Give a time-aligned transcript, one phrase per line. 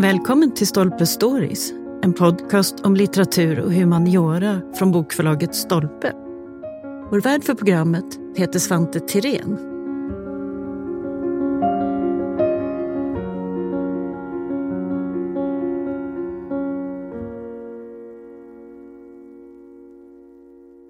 [0.00, 1.72] Välkommen till Stolpe Stories,
[2.02, 6.12] en podcast om litteratur och humaniora från bokförlaget Stolpe.
[7.10, 8.04] Vår värd för programmet
[8.36, 9.58] heter Svante Tirén.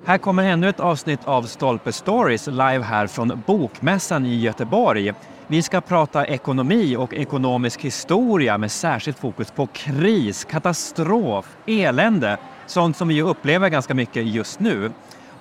[0.05, 5.13] Här kommer ännu ett avsnitt av Stolpe Stories live här från Bokmässan i Göteborg.
[5.51, 12.97] Vi ska prata ekonomi och ekonomisk historia med särskilt fokus på kris, katastrof, elände, sånt
[12.97, 14.91] som vi upplever ganska mycket just nu.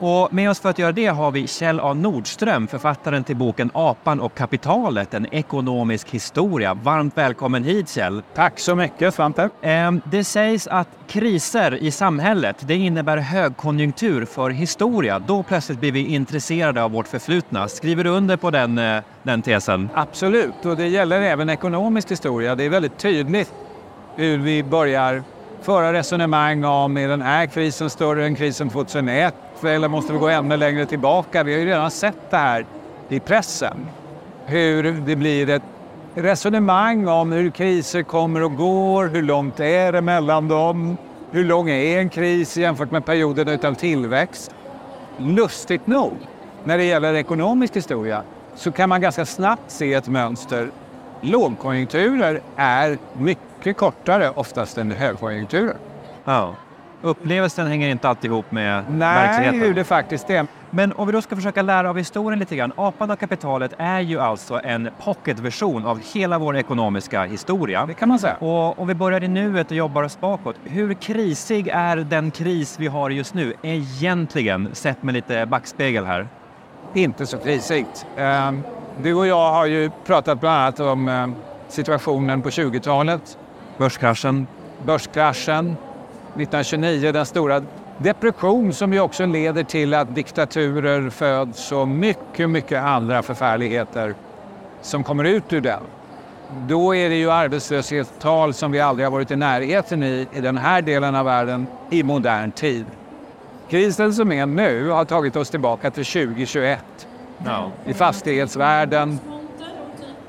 [0.02, 3.72] Och med oss för att göra det har vi Kjell A Nordström, författaren till boken
[3.74, 6.74] Apan och kapitalet, en ekonomisk historia.
[6.74, 8.22] Varmt välkommen hit Kjell.
[8.36, 9.50] Tack så mycket Svante.
[9.62, 15.20] Ehm, det sägs att kriser i samhället, det innebär högkonjunktur för historia.
[15.20, 17.68] Då plötsligt blir vi intresserade av vårt förflutna.
[17.68, 19.90] Skriver du under på den, eh, den tesen?
[19.94, 22.56] Absolut, och det gäller även ekonomisk historia.
[22.56, 23.54] Det är väldigt tydligt
[24.16, 25.24] hur vi börjar
[25.62, 30.30] föra resonemang om är den här krisen större än krisen 2001 eller måste vi gå
[30.30, 31.44] ännu längre tillbaka?
[31.44, 32.66] Vi har ju redan sett det här
[33.10, 33.88] i pressen.
[34.46, 35.64] Hur det blir ett
[36.16, 40.98] resonemang om hur kriser kommer och går, hur långt är det mellan dem,
[41.32, 44.52] hur lång är en kris jämfört med perioden utan tillväxt.
[45.18, 46.14] Lustigt nog,
[46.64, 48.24] när det gäller ekonomisk historia
[48.56, 50.72] så kan man ganska snabbt se ett mönster.
[51.22, 55.76] Lågkonjunkturer är mycket kortare oftast än högkonjunkturer.
[56.26, 56.56] Ja.
[57.02, 59.60] Upplevelsen hänger inte alltid ihop med Nej, verkligheten.
[59.60, 60.48] hur det faktiskt är.
[60.70, 62.72] Men om vi då ska försöka lära av historien lite grann.
[62.76, 67.86] Apan och kapitalet är ju alltså en pocketversion av hela vår ekonomiska historia.
[67.86, 68.36] Det kan man säga.
[68.36, 70.56] Och om vi börjar i nuet och jobbar oss bakåt.
[70.64, 76.28] Hur krisig är den kris vi har just nu egentligen, sett med lite backspegel här?
[76.94, 78.06] Inte så krisigt.
[78.18, 78.64] Ehm,
[79.02, 81.28] Du och jag har ju pratat bland annat om eh,
[81.68, 83.38] situationen på 20-talet.
[83.78, 84.48] Börskraschen.
[84.86, 85.78] Börskraschen
[86.36, 87.62] 1929, den stora
[87.98, 94.16] depression som ju också leder till att diktaturer föds och mycket, mycket andra förfärligheter
[94.82, 95.82] som kommer ut ur den.
[96.68, 100.58] Då är det ju arbetslöshetstal som vi aldrig har varit i närheten i, i den
[100.58, 102.86] här delen av världen i modern tid.
[103.70, 106.80] Krisen som är nu har tagit oss tillbaka till 2021
[107.46, 107.72] Ja.
[107.86, 109.20] i fastighetsvärlden,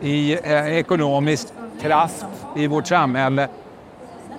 [0.00, 1.48] i eh, ekonomisk
[1.80, 3.48] kraft i vårt samhälle.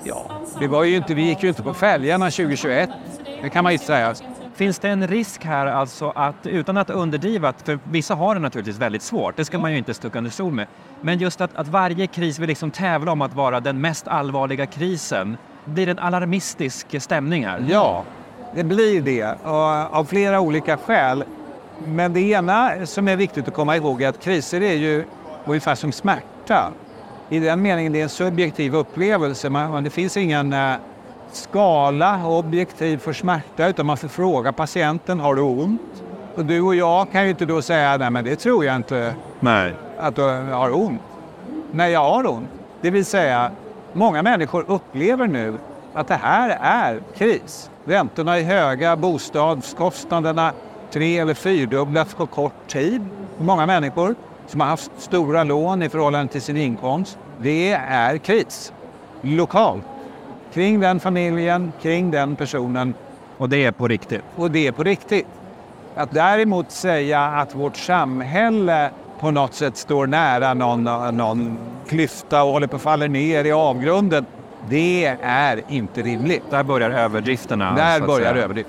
[0.04, 2.90] Ja, det var ju inte, vi gick ju inte på fälgarna 2021,
[3.42, 4.16] det kan man ju säga.
[4.56, 8.78] Finns det en risk här alltså att, utan att underdriva, för vissa har det naturligtvis
[8.78, 10.68] väldigt svårt, det ska man ju inte stucka under stol med,
[11.02, 14.66] men just att, att varje kris vill liksom tävla om att vara den mest allvarliga
[14.66, 17.66] krisen, blir det en alarmistisk stämning här?
[17.70, 18.04] Ja,
[18.56, 19.38] det blir det
[19.92, 21.24] av flera olika skäl.
[21.86, 25.06] Men det ena som är viktigt att komma ihåg är att kriser är ju
[25.46, 26.72] ungefär som smärta.
[27.32, 29.50] I den meningen det är en subjektiv upplevelse.
[29.50, 30.74] Man, det finns ingen eh,
[31.32, 36.04] skala objektiv för smärta utan man får fråga patienten, har du ont?
[36.36, 39.14] Och du och jag kan ju inte då säga, nej men det tror jag inte
[39.40, 39.74] Nej.
[39.98, 41.02] att du har ont.
[41.72, 42.50] Nej, jag har ont.
[42.82, 43.52] Det vill säga,
[43.94, 45.58] många människor upplever nu
[45.94, 47.70] att det här är kris.
[47.86, 50.54] Räntorna är höga, bostadskostnaderna
[50.92, 53.06] tre eller fyrdubblats på kort tid.
[53.38, 54.16] Många människor
[54.48, 57.18] som har haft stora lån i förhållande till sin inkomst.
[57.42, 58.74] Det är kris.
[59.22, 59.84] Lokalt.
[60.54, 62.94] Kring den familjen, kring den personen.
[63.38, 64.22] Och det är på riktigt?
[64.36, 65.28] Och det är på riktigt.
[65.96, 70.84] Att däremot säga att vårt samhälle på något sätt står nära någon,
[71.18, 74.26] någon klyfta och håller på att falla ner i avgrunden.
[74.70, 76.44] Det är inte rimligt.
[76.50, 77.76] Där börjar överdrifterna.
[77.76, 78.64] Där börjar säga.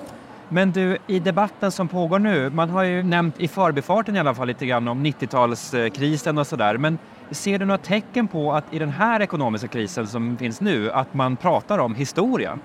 [0.55, 4.35] Men du, i debatten som pågår nu, man har ju nämnt i förbifarten i alla
[4.35, 6.99] fall lite grann om 90-talskrisen och sådär, men
[7.31, 11.15] ser du några tecken på att i den här ekonomiska krisen som finns nu, att
[11.15, 12.59] man pratar om historia?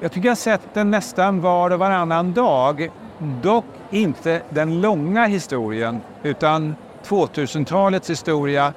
[0.00, 2.90] Jag tycker jag har sett den nästan var och varannan dag.
[3.42, 6.74] Dock inte den långa historien, utan
[7.06, 8.72] 2000-talets historia,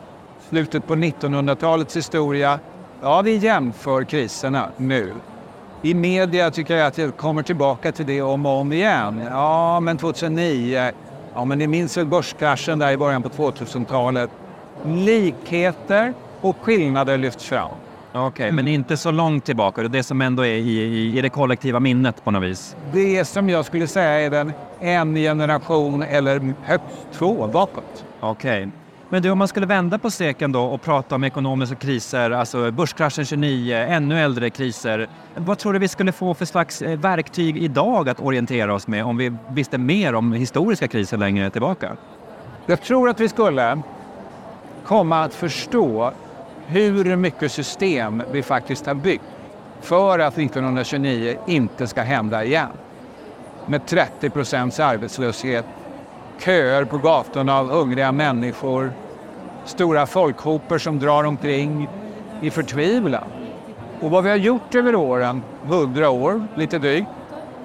[0.49, 2.59] slutet på 1900-talets historia.
[3.01, 5.13] Ja, vi jämför kriserna nu.
[5.81, 9.21] I media tycker jag att jag kommer tillbaka till det om och om igen.
[9.29, 10.91] Ja, men 2009,
[11.33, 14.29] ja men ni minns väl börskraschen där i början på 2000-talet.
[14.85, 17.69] Likheter och skillnader lyfts fram.
[18.13, 21.79] Okej, men inte så långt tillbaka, det som ändå är i, i, i det kollektiva
[21.79, 22.75] minnet på något vis.
[22.93, 28.05] Det som jag skulle säga är den en generation eller högst två bakåt.
[28.19, 28.67] Okej.
[29.09, 32.71] Men du, om man skulle vända på steken då och prata om ekonomiska kriser, alltså
[32.71, 35.07] börskraschen 29, ännu äldre kriser.
[35.35, 39.05] Vad tror du vi skulle få för slags eh, verktyg idag att orientera oss med
[39.05, 41.97] om vi visste mer om historiska kriser längre tillbaka?
[42.65, 43.81] Jag tror att vi skulle
[44.85, 46.11] komma att förstå
[46.65, 49.23] hur mycket system vi faktiskt har byggt
[49.81, 52.69] för att 1929 inte ska hända igen.
[53.65, 55.65] Med 30 procents arbetslöshet,
[56.39, 58.91] köer på gatorna av hungriga människor,
[59.65, 61.89] stora folkhopor som drar omkring
[62.41, 63.23] i förtvivlan.
[64.01, 67.09] Och vad vi har gjort över åren, 100 år lite drygt,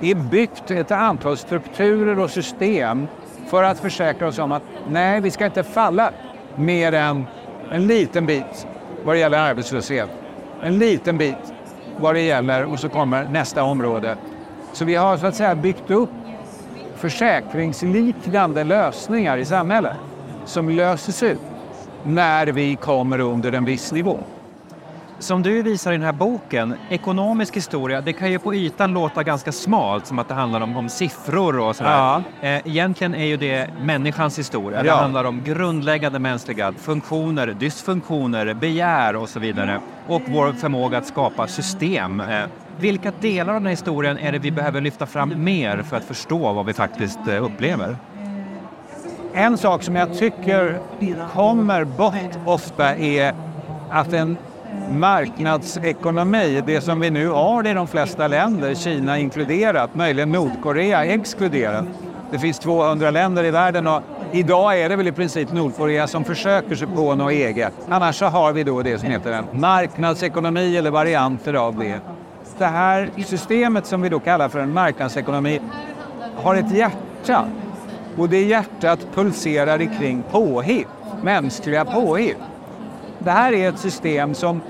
[0.00, 3.06] är byggt ett antal strukturer och system
[3.46, 6.10] för att försäkra oss om att nej, vi ska inte falla
[6.56, 7.26] mer än
[7.70, 8.66] en liten bit
[9.04, 10.10] vad det gäller arbetslöshet.
[10.62, 11.54] En liten bit
[12.00, 14.16] vad det gäller och så kommer nästa område.
[14.72, 16.10] Så vi har så att säga byggt upp
[17.02, 19.96] försäkringsliknande lösningar i samhället
[20.44, 21.40] som löses ut
[22.04, 24.18] när vi kommer under en viss nivå.
[25.18, 29.22] Som du visar i den här boken, ekonomisk historia, det kan ju på ytan låta
[29.22, 31.90] ganska smalt, som att det handlar om, om siffror och sådär.
[31.90, 32.22] Ja.
[32.40, 34.82] Eh, egentligen är ju det människans historia.
[34.82, 34.94] Det Ja.
[34.96, 39.80] handlar om grundläggande mänskliga funktioner, dysfunktioner, begär och så vidare.
[40.08, 42.22] Och vår förmåga att skapa system.
[42.78, 46.04] Vilka delar av den här historien är det vi behöver lyfta fram mer för att
[46.04, 47.96] förstå vad vi faktiskt eh, upplever?
[49.34, 50.80] En sak som jag tycker
[51.32, 53.34] kommer bort ofta är
[53.90, 54.36] att en
[54.90, 61.84] marknadsekonomi, det som vi nu har i de flesta länder, Kina inkluderat, möjligen Nordkorea exkluderat.
[62.30, 64.02] Det finns 200 länder i världen och
[64.32, 67.72] idag är det väl i princip Nordkorea som försöker sig på något eget.
[67.88, 72.00] Annars så har vi då det som heter en marknadsekonomi eller varianter av det.
[72.58, 75.60] Det här systemet som vi då kallar för en marknadsekonomi
[76.36, 77.46] har ett hjärta
[78.16, 80.88] och det hjärtat pulserar kring påhitt,
[81.22, 82.36] mänskliga påhitt.
[83.18, 84.60] Det här är ett system som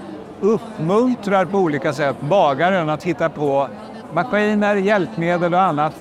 [0.40, 3.69] uppmuntrar på olika sätt bagaren att hitta på
[4.12, 5.94] maskiner, hjälpmedel och annat.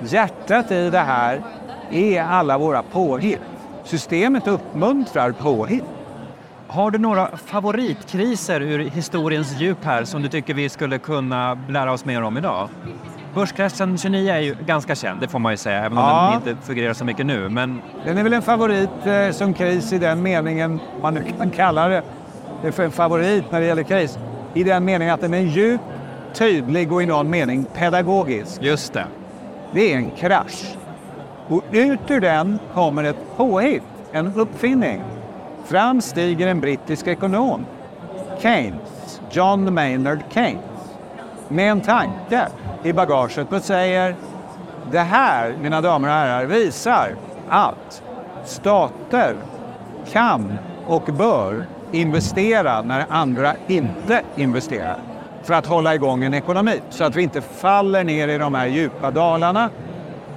[0.00, 1.42] Hjärtat i det här
[1.90, 3.40] är alla våra påhitt.
[3.84, 5.84] Systemet uppmuntrar påhitt.
[6.68, 11.92] Har du några favoritkriser ur historiens djup här som du tycker vi skulle kunna lära
[11.92, 12.68] oss mer om idag?
[13.34, 16.40] Börskraschen 29 är ju ganska känd, det får man ju säga, även om Ja.
[16.44, 17.48] den inte fungerar så mycket nu.
[17.48, 21.50] Men Den är väl en favorit eh, som kris i den meningen, man nu kan
[21.50, 22.02] kalla det,
[22.62, 24.18] det är för en favorit när det gäller kris.
[24.54, 25.80] I den meningen att den är djup,
[26.34, 28.62] tydlig och i någon mening pedagogisk.
[28.62, 29.04] just det.
[29.72, 30.64] Det är en krasch.
[31.48, 33.82] Och ut ur den kommer ett påhitt,
[34.12, 35.02] en uppfinning.
[35.66, 37.66] Fram stiger en brittisk ekonom,
[38.38, 40.60] Keynes, John Maynard Keynes,
[41.48, 42.48] med en tanke
[42.82, 44.16] i bagaget och säger
[44.90, 47.10] det här, mina damer och herrar, visar
[47.48, 48.02] att
[48.44, 49.36] stater
[50.12, 54.98] kan och bör investera när andra inte investerar
[55.42, 58.66] för att hålla igång en ekonomi så att vi inte faller ner i de här
[58.66, 59.70] djupa dalarna.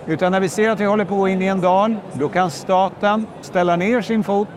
[0.05, 3.27] Utan när vi ser att vi håller på in i en dal, då kan staten
[3.41, 4.47] ställa ner sin fot,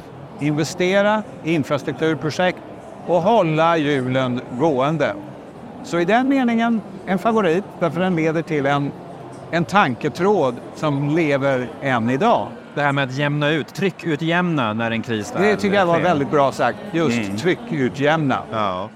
[0.47, 2.59] investera i infrastrukturprojekt
[3.07, 5.15] och hålla hjulen gående.
[5.85, 8.93] Så i den meningen en favorit därför den leder till en,
[9.51, 12.49] en tanketråd som lever än idag.
[12.75, 16.01] Det här med att jämna ut, tryckutjämna när en kris Det väl tycker jag var
[16.01, 16.79] väldigt bra sagt.
[16.93, 17.37] Just Mm.
[17.37, 18.39] tryckutjämna.
[18.53, 18.89] Ja.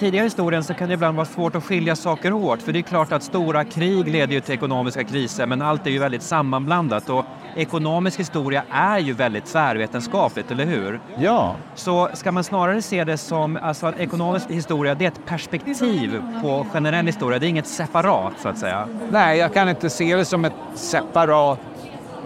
[0.00, 2.62] Tidigare historien så kan det ibland vara svårt att skilja saker åt.
[2.62, 5.90] För det är klart att stora krig leder ju till ekonomiska kriser men allt är
[5.90, 7.08] ju väldigt sammanblandat.
[7.08, 7.24] Och
[7.56, 11.00] ekonomisk historia är ju väldigt tvärvetenskapligt, eller hur?
[11.18, 15.26] Ja, Så ska man snarare se det som alltså att ekonomisk historia, det är ett
[15.26, 17.38] perspektiv på generell historia.
[17.38, 18.88] Det är inget separat så att säga.
[19.10, 21.58] nej jag kan inte se det som ett separat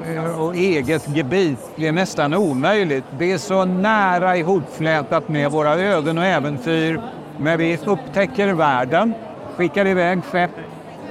[0.06, 1.70] eh, och eget gebit.
[1.76, 3.04] Det är nästan omöjligt.
[3.18, 7.00] Det är så nära ihopflätat med våra öden och äventyr.
[7.38, 9.14] När vi upptäcker världen,
[9.56, 10.50] skickar iväg skepp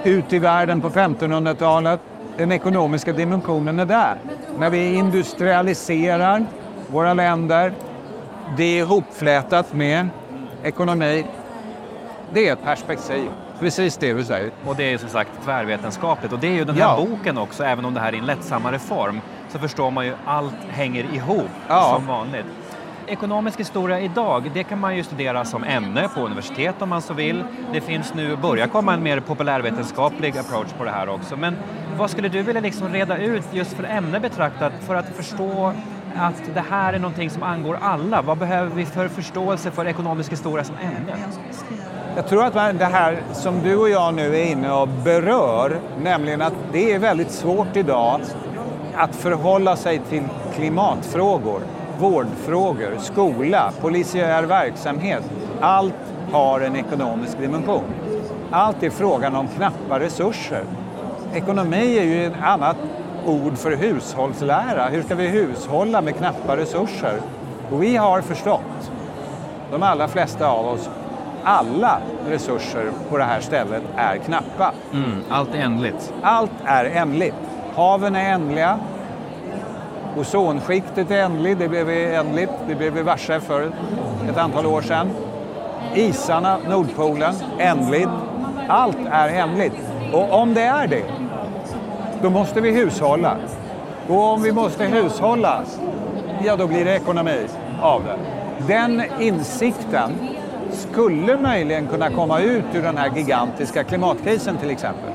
[0.03, 1.99] ut i världen på 1500-talet.
[2.37, 4.15] Den ekonomiska dimensionen är där.
[4.57, 6.45] När vi industrialiserar
[6.91, 7.73] våra länder,
[8.57, 10.07] det är ihopflätat med
[10.63, 11.25] ekonomi.
[12.33, 13.29] Det är ett perspektiv.
[13.59, 14.51] Precis det du säger.
[14.65, 16.33] Och det är som sagt tvärvetenskapligt.
[16.33, 17.05] Och det är ju den här Ja.
[17.09, 20.53] boken också, även om det här är en lättsammare form, så förstår man ju allt
[20.69, 21.93] hänger ihop Ja.
[21.95, 22.45] som vanligt.
[23.07, 27.13] Ekonomisk historia idag, det kan man ju studera som ämne på universitet om man så
[27.13, 27.43] vill.
[27.73, 31.35] Det finns nu, börjar komma en mer populärvetenskaplig approach på det här också.
[31.37, 31.55] Men
[31.97, 35.73] vad skulle du vilja liksom reda ut just för ämne betraktat för att förstå
[36.15, 38.21] att det här är någonting som angår alla?
[38.21, 41.15] Vad behöver vi för förståelse för ekonomisk historia som ämne?
[42.15, 46.41] Jag tror att det här som du och jag nu är inne och berör, nämligen
[46.41, 48.21] att det är väldigt svårt idag
[48.95, 50.23] att förhålla sig till
[50.55, 51.61] klimatfrågor,
[52.03, 55.23] vårdfrågor, skola, polisiär verksamhet.
[55.59, 55.93] Allt
[56.31, 57.83] har en ekonomisk dimension.
[58.51, 60.63] Allt är frågan om knappa resurser.
[61.33, 62.77] Ekonomi är ju ett annat
[63.25, 64.85] ord för hushållslära.
[64.89, 67.19] Hur ska vi hushålla med knappa resurser?
[67.71, 68.91] Och vi har förstått
[69.71, 70.89] de allra flesta av oss,
[71.43, 74.71] alla resurser på det här stället är knappa.
[74.93, 76.13] Mm, allt är ändligt.
[76.21, 77.35] Allt är ändligt.
[77.75, 78.79] Haven är ändliga.
[80.17, 83.71] Ozonskiktet är ändligt, det blev vi ändligt, det blev vi varse för
[84.29, 85.09] ett antal år sedan.
[85.95, 88.09] Isarna, Nordpolen, ändligt.
[88.67, 89.73] Allt är hemligt.
[90.13, 91.03] Och om det är det,
[92.21, 93.37] då måste vi hushålla.
[94.07, 95.61] Och om vi måste hushålla,
[96.45, 97.47] ja då blir det ekonomi
[97.81, 98.17] av det.
[98.73, 100.11] Den insikten
[100.71, 105.11] skulle möjligen kunna komma ut ur den här gigantiska klimatkrisen till exempel.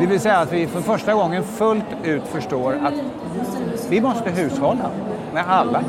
[0.00, 2.94] Det vill säga att vi för första gången fullt ut förstår att
[3.90, 4.90] vi måste hushålla
[5.32, 5.82] med alla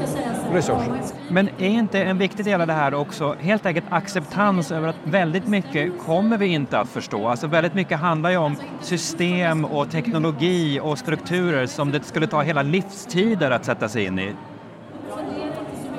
[0.51, 1.01] resurser.
[1.29, 4.95] Men är inte en viktig del av det här också helt enkelt acceptans över att
[5.03, 7.27] väldigt mycket kommer vi inte att förstå.
[7.27, 12.41] Alltså väldigt mycket handlar ju om system och teknologi och strukturer som det skulle ta
[12.41, 14.33] hela livstider att sätta sig in i.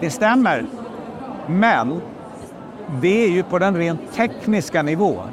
[0.00, 0.64] Det stämmer.
[1.46, 2.00] Men
[3.00, 5.28] det är ju på den rent tekniska nivån.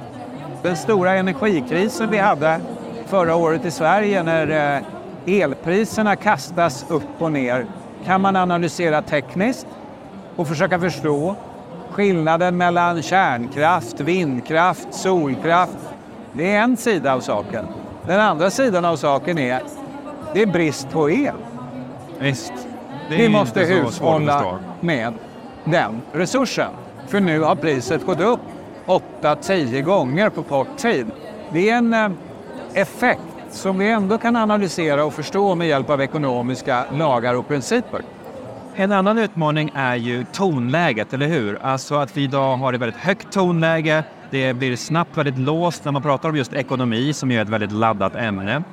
[0.64, 2.60] Den stora energikrisen vi hade
[3.06, 4.82] förra året i Sverige när eh,
[5.28, 7.66] elpriserna kastas upp och ner
[8.06, 9.68] kan man analysera tekniskt
[10.36, 11.36] och försöka förstå
[11.92, 15.78] skillnaden mellan kärnkraft, vindkraft, solkraft.
[16.34, 17.66] Det är en sida av saken.
[18.08, 19.62] Den andra sidan av saken är
[20.34, 21.36] det är brist på el.
[22.20, 22.54] Visst.
[23.10, 25.14] Vi måste hushålla med
[25.64, 26.72] den resursen.
[27.08, 28.40] För nu har priset gått upp
[29.22, 31.06] 8-10 gånger på kort tid.
[31.52, 32.12] Det är en eh,
[32.74, 38.02] effekt som vi ändå kan analysera och förstå med hjälp av ekonomiska lagar och principer.
[38.76, 41.60] En annan utmaning är ju tonläget, eller hur?
[41.62, 44.04] Alltså att vi idag har ett väldigt högt tonläge.
[44.32, 47.72] Det blir snabbt väldigt låst när man pratar om just ekonomi som är ett väldigt
[47.72, 48.64] laddat ämne.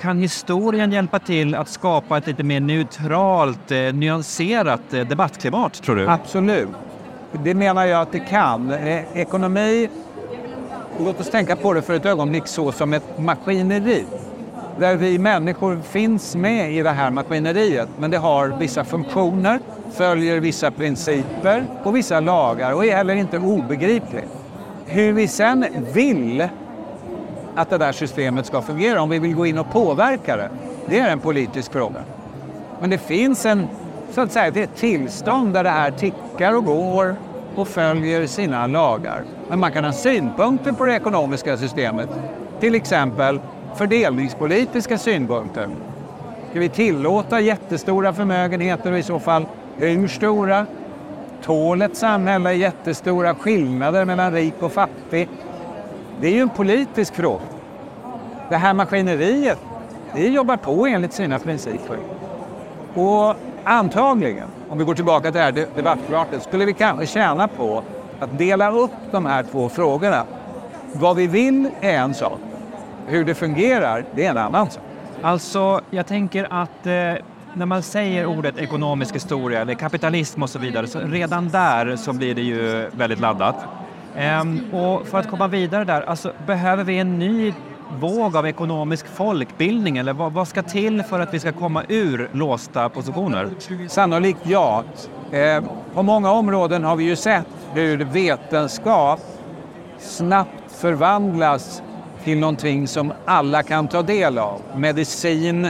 [0.00, 5.96] Kan historien hjälpa till att skapa ett lite mer neutralt, eh, nyanserat eh, debattklimat, tror
[5.96, 6.08] du?
[6.08, 6.68] Absolut.
[7.32, 8.70] Det menar jag att det kan.
[8.70, 9.88] Eh, ekonomi,
[10.98, 14.04] låt oss tänka på det för ett ögonblick så som ett maskineri.
[14.78, 17.88] Där vi människor finns med i det här maskineriet.
[17.98, 19.60] Men det har vissa funktioner,
[19.92, 24.28] följer vissa principer och vissa lagar och är heller inte obegripligt.
[24.86, 26.48] Hur vi sen vill
[27.54, 30.50] att det där systemet ska fungera, om vi vill gå in och påverka det,
[30.86, 32.02] det är en politisk fråga.
[32.80, 33.66] Men det finns en,
[34.10, 37.16] så att säga, ett tillstånd där det här tickar och går
[37.54, 39.22] och följer sina lagar.
[39.48, 42.08] Men man kan ha synpunkter på det ekonomiska systemet.
[42.60, 43.40] Till exempel
[43.76, 45.68] fördelningspolitiska synpunkter.
[46.50, 50.66] Ska vi tillåta jättestora förmögenheter och i så fall hur stora?
[51.42, 55.28] Tål ett samhälle jättestora skillnader mellan rik och fattig?
[56.20, 57.42] Det är ju en politisk fråga.
[58.48, 59.58] Det här maskineriet,
[60.14, 61.98] det jobbar på enligt sina principer.
[62.94, 67.82] Och antagligen, om vi går tillbaka till det här debattklimatet, skulle vi kanske tjäna på
[68.20, 70.24] att dela upp de här två frågorna.
[70.92, 72.38] Vad vi vill är en sak.
[73.06, 74.82] Hur det fungerar, det är en annan sak.
[75.22, 76.92] Alltså, jag tänker att eh,
[77.54, 82.12] när man säger ordet ekonomisk historia eller kapitalism och så vidare, så redan där så
[82.12, 83.56] blir det ju väldigt laddat.
[84.16, 87.52] Ehm, och för att komma vidare där, alltså, behöver vi en ny
[88.00, 92.28] våg av ekonomisk folkbildning eller vad, vad, ska till för att vi ska komma ur
[92.32, 93.50] låsta positioner?
[93.88, 94.84] Sannolikt ja.
[95.30, 99.20] Eh, på många områden har vi ju sett hur vetenskap
[99.98, 101.82] snabbt förvandlas
[102.24, 104.60] till någonting som alla kan ta del av.
[104.76, 105.68] Medicin,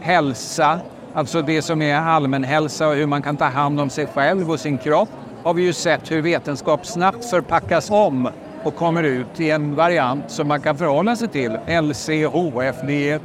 [0.00, 0.80] hälsa,
[1.14, 4.60] alltså det som är allmänhälsa och hur man kan ta hand om sig själv och
[4.60, 5.08] sin kropp
[5.42, 8.28] har vi ju sett hur vetenskap snabbt förpackas om
[8.64, 11.58] och kommer ut i en variant som man kan förhålla sig till.
[11.66, 13.18] LCHFD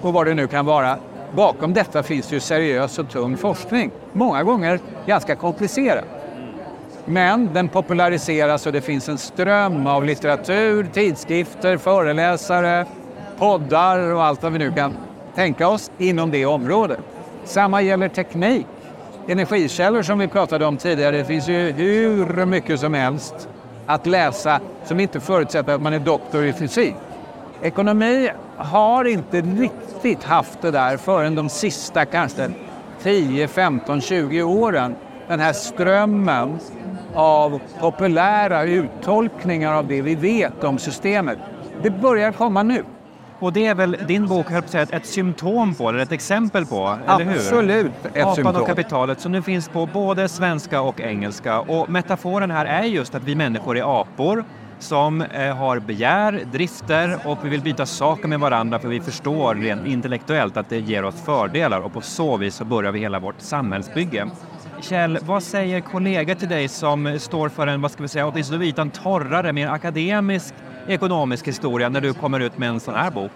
[0.00, 0.98] och vad det nu kan vara.
[1.36, 3.90] Bakom detta finns ju seriös och tung forskning.
[4.12, 6.04] Många gånger ganska komplicerad.
[7.04, 12.86] Men den populariseras och det finns en ström av litteratur, tidskrifter, föreläsare,
[13.38, 14.94] poddar och allt vad vi nu kan
[15.34, 16.98] tänka oss inom det området.
[17.44, 18.66] Samma gäller teknik.
[19.28, 23.48] Energikällor som vi pratade om tidigare, det finns ju hur mycket som helst
[23.86, 26.94] att läsa som inte förutsätter att man är doktor i fysik.
[27.62, 32.50] Ekonomi har inte riktigt haft det där förrän de sista kanske
[33.02, 34.96] 10, 15, 20 åren.
[35.28, 36.58] Den här strömmen
[37.14, 41.38] av populära uttolkningar av det vi vet om systemet.
[41.82, 42.84] Det börjar komma nu.
[43.38, 47.24] Och det är väl din bok säga, ett symptom på, eller ett exempel på, eller
[47.24, 47.36] hur?
[47.36, 48.56] Absolut ett Apan symptom.
[48.56, 51.60] och kapitalet som nu finns på både svenska och engelska.
[51.60, 54.44] Och metaforen här är just att vi människor är apor
[54.78, 59.54] som eh, har begär, drifter och vi vill byta saker med varandra för vi förstår
[59.54, 63.18] rent intellektuellt att det ger oss fördelar och på så vis så börjar vi hela
[63.18, 64.30] vårt samhällsbygge.
[64.84, 68.64] Kjell, vad säger kollegor till dig som står för en, vad ska vi säga, åtminstone
[68.64, 70.54] ytan torrare, mer akademisk
[70.88, 73.30] ekonomisk historia när du kommer ut med en sån här bok?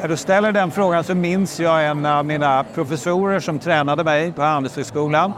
[0.00, 4.32] När du ställer den frågan så minns jag en av mina professorer som tränade mig
[4.32, 5.32] på Handelshögskolan.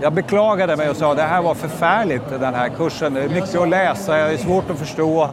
[0.00, 3.14] Jag beklagade mig och sa att det här var förfärligt den här kursen.
[3.14, 5.30] Det är mycket att läsa, det är svårt att förstå.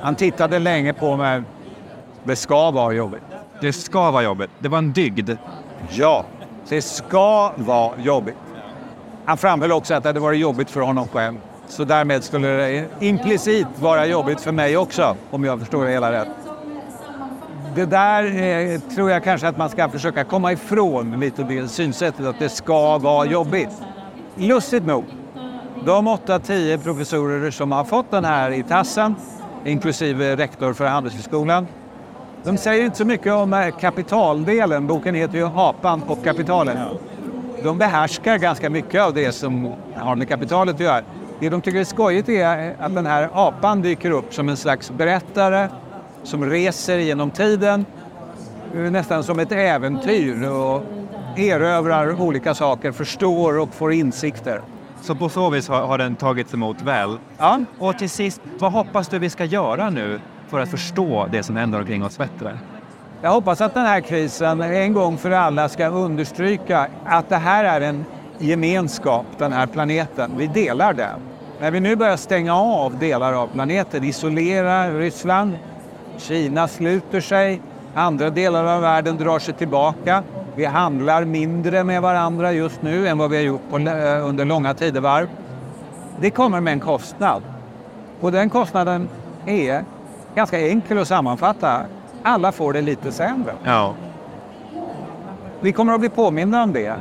[0.00, 1.42] Han tittade länge på mig.
[2.24, 3.22] Det ska vara jobbigt.
[3.60, 4.50] Det ska vara jobbigt.
[4.58, 5.30] Det var en dygd.
[5.90, 6.24] Ja,
[6.68, 8.36] det ska vara jobbigt.
[9.24, 11.36] Han framhöll också att det hade varit jobbigt för honom själv.
[11.68, 16.12] Så därmed skulle det implicit vara jobbigt för mig också, om jag förstår det hela
[16.12, 16.28] rätt.
[17.74, 22.26] Det där eh, tror jag kanske att man ska försöka komma ifrån lite det synsättet
[22.26, 23.82] att det ska vara jobbigt.
[24.34, 25.04] Lustigt nog,
[25.84, 29.14] de 8-10 professorer som har fått den här i tassen,
[29.64, 31.66] inklusive rektor för Handelshögskolan,
[32.44, 34.86] de säger inte så mycket om eh, kapitaldelen.
[34.86, 36.78] Boken heter ju Apan och kapitalet.
[37.62, 41.02] De behärskar ganska mycket av det som har med kapitalet att göra.
[41.40, 44.90] Det de tycker är skojigt är att den här apan dyker upp som en slags
[44.90, 45.68] berättare
[46.22, 47.84] som reser genom tiden,
[48.72, 50.82] nästan som ett äventyr och
[51.36, 54.60] erövrar olika saker, förstår och får insikter.
[55.02, 57.18] Så på så vis har, har den tagits emot väl.
[57.38, 57.60] Ja.
[57.78, 61.56] Och till sist, vad hoppas du vi ska göra nu för att förstå det som
[61.56, 62.58] händer omkring oss bättre?
[63.22, 67.64] Jag hoppas att den här krisen en gång för alla ska understryka att det här
[67.64, 68.04] är en
[68.38, 70.30] gemenskap, den här planeten.
[70.36, 71.20] Vi delar den.
[71.60, 75.58] När vi nu börjar stänga av delar av planeten, isolera Ryssland,
[76.18, 77.60] Kina sluter sig,
[77.94, 80.22] andra delar av världen drar sig tillbaka.
[80.54, 84.44] Vi handlar mindre med varandra just nu än vad vi har gjort på, eh, under
[84.44, 85.28] långa tidevarv.
[86.20, 87.42] Det kommer med en kostnad.
[88.20, 89.08] Och den kostnaden
[89.46, 89.84] är
[90.38, 91.82] ganska enkel att sammanfatta.
[92.22, 93.52] Alla får det lite sämre.
[93.64, 93.94] Ja.
[95.60, 96.94] Vi kommer att bli påminna om det.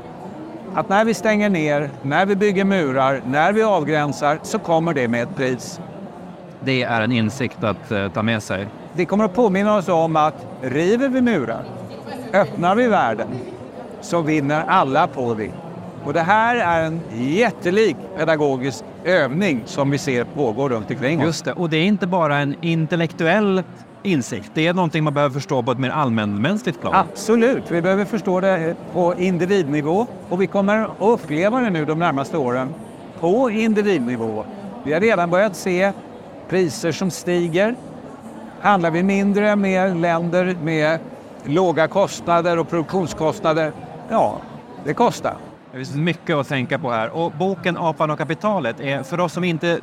[0.76, 5.08] Att när vi stänger ner, när vi bygger murar, när vi avgränsar så kommer det
[5.08, 5.80] med ett pris.
[6.60, 8.68] Det är en insikt att uh, ta med sig.
[8.94, 11.64] Det kommer att påminna oss om att river vi murar,
[12.34, 13.28] öppnar vi världen,
[14.02, 15.52] så vinner alla på det.
[16.04, 21.26] Och det här är en jättelik pedagogisk övning som vi ser pågå runt omkring oss.
[21.26, 23.64] Just det, och det är inte bara en intellektuell
[24.04, 24.52] insikt.
[24.54, 26.94] Det är någonting man behöver förstå på ett mer allmänmänskligt plan.
[26.96, 32.00] Absolut, vi behöver förstå det på individnivå och vi kommer att uppleva det nu de
[32.00, 32.74] närmaste åren
[33.20, 34.46] på individnivå.
[34.84, 35.92] Vi har redan börjat se
[36.50, 37.76] priser som stiger.
[38.62, 41.00] Handlar vi mindre med länder med
[41.44, 43.72] låga kostnader och produktionskostnader,
[44.10, 44.38] ja,
[44.84, 45.36] det kostar.
[45.78, 49.34] Det finns mycket att tänka på här och boken Apan och kapitalet är för oss
[49.34, 49.80] som inte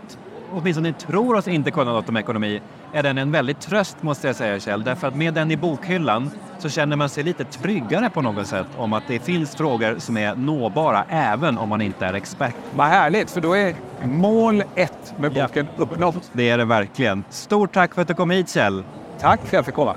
[0.53, 2.61] åtminstone tror oss inte kunna något om ekonomi
[2.93, 4.85] är den en väldigt tröst måste jag säga Kjell.
[4.85, 8.67] Därför att med den i bokhyllan så känner man sig lite tryggare på något sätt
[8.77, 12.55] om att det finns frågor som är nåbara även om man inte är expert.
[12.77, 15.83] Vad härligt, för då är mål ett med boken ja.
[15.83, 16.31] uppnått.
[16.33, 17.25] Det är det verkligen.
[17.31, 18.85] Stort tack för att du kom hit Kjell.
[19.21, 19.97] Tack för att jag fick komma.